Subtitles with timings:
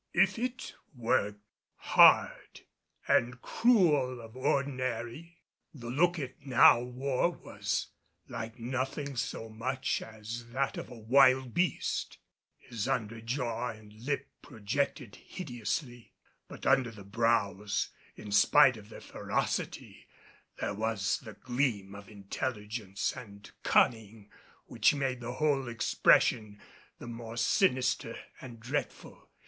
[0.15, 1.35] If it were
[1.75, 2.61] hard
[3.07, 5.37] and cruel of ordinary,
[5.75, 7.89] the look it now wore was
[8.27, 12.17] like nothing so much as that of a wild beast;
[12.57, 16.13] his under jaw and lip projected hideously,
[16.47, 20.07] but under the brows, in spite of their ferocity,
[20.59, 24.31] there was the gleam of intelligence and cunning
[24.65, 26.59] which made the whole expression
[26.97, 29.29] the more sinister and dreadful.